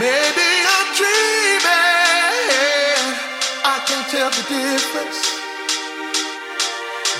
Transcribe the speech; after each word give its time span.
Maybe 0.00 0.48
I'm 0.74 0.88
dreaming. 0.98 1.70
I 3.64 3.78
can't 3.86 4.08
tell 4.10 4.30
the 4.30 4.42
difference. 4.48 5.20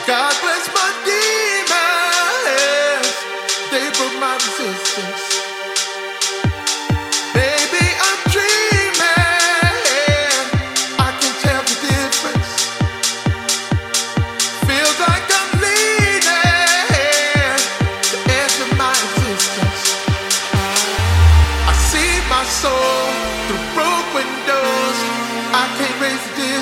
God 0.06 0.34
bless 0.42 0.68
my 0.74 0.90
demons. 1.08 3.08
They 3.72 3.88
broke 3.96 4.20
my 4.20 4.34
resistance. 4.34 5.45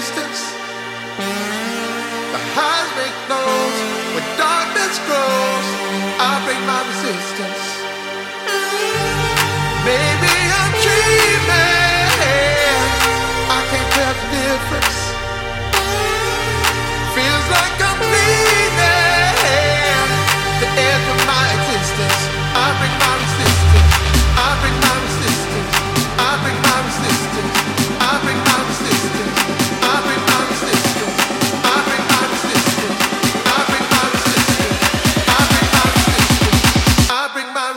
distance. 0.04 0.52
The 1.16 2.40
highs 2.56 2.90
break 2.96 3.16
those, 3.32 3.78
when 4.12 4.26
darkness 4.36 5.00
grows, 5.08 5.68
I 6.20 6.32
break 6.44 6.60
my 6.68 6.80
resistance. 6.90 7.63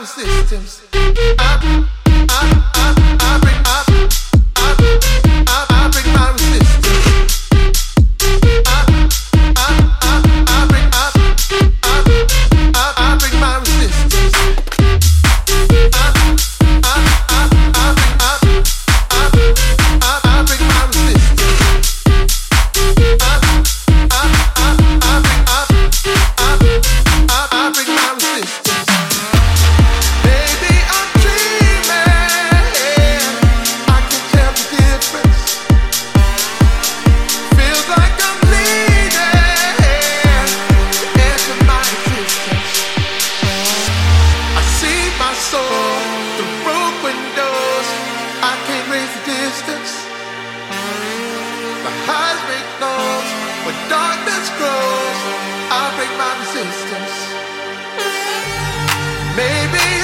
systems. 0.08 0.82
I 0.94 1.86
soul 45.50 45.88
broken 46.64 47.16
doors. 47.40 47.88
I 48.44 48.54
can't 48.66 48.86
raise 48.92 49.12
the 49.16 49.24
distance. 49.32 49.92
My 51.84 51.94
eyes 52.20 52.40
make 52.52 52.68
those 52.84 53.28
when 53.64 53.76
darkness 53.88 54.46
grows. 54.60 55.20
I 55.80 55.82
break 55.96 56.12
my 56.20 56.32
resistance. 56.42 57.14
Maybe. 59.40 59.97